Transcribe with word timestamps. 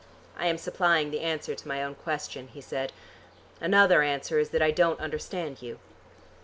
"I 0.35 0.47
am 0.47 0.57
supplying 0.57 1.11
the 1.11 1.19
answer 1.19 1.53
to 1.53 1.67
my 1.67 1.83
own 1.83 1.93
question," 1.93 2.47
he 2.47 2.59
said. 2.59 2.91
"Another 3.59 4.01
answer 4.01 4.39
is 4.39 4.49
that 4.49 4.63
I 4.63 4.71
don't 4.71 4.99
understand 4.99 5.61
you." 5.61 5.77